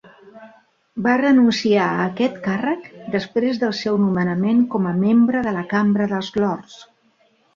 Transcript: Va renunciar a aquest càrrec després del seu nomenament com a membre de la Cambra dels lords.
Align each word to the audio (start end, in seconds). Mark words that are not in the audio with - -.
Va 1.07 1.11
renunciar 1.19 1.89
a 1.97 2.05
aquest 2.05 2.39
càrrec 2.47 2.87
després 3.17 3.61
del 3.65 3.75
seu 3.81 3.99
nomenament 4.07 4.63
com 4.77 4.89
a 4.93 4.97
membre 5.05 5.43
de 5.49 5.53
la 5.59 5.65
Cambra 5.75 6.09
dels 6.15 6.33
lords. 6.45 6.83